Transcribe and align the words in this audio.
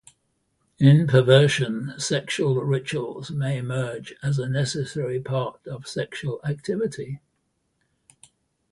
In 0.79 1.05
perversion, 1.05 1.93
sexual 1.99 2.55
rituals 2.63 3.29
may 3.29 3.59
emerge 3.59 4.15
as 4.23 4.39
a 4.39 4.49
necessary 4.49 5.19
part 5.19 5.59
of 5.67 5.87
sexual 5.87 6.41
activity. 6.43 7.19